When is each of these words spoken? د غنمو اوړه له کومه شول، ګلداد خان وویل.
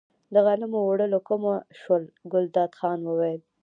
د 0.33 0.35
غنمو 0.45 0.79
اوړه 0.85 1.07
له 1.13 1.19
کومه 1.27 1.53
شول، 1.79 2.03
ګلداد 2.31 2.71
خان 2.79 2.99
وویل. 3.05 3.41